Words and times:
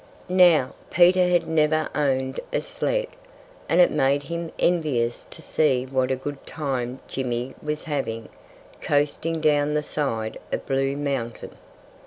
Now, 0.29 0.73
Peter 0.89 1.27
had 1.27 1.47
never 1.47 1.87
owned 1.93 2.39
a 2.51 2.59
sled; 2.61 3.05
and 3.69 3.79
it 3.79 3.91
made 3.91 4.23
him 4.23 4.51
envious 4.57 5.27
to 5.29 5.43
see 5.43 5.85
what 5.85 6.09
a 6.09 6.15
good 6.15 6.43
time 6.47 6.99
Jimmy 7.07 7.53
was 7.61 7.83
having, 7.83 8.29
coasting 8.81 9.39
down 9.41 9.75
the 9.75 9.83
side 9.83 10.39
of 10.51 10.65
Blue 10.65 10.97
Mountain. 10.97 11.51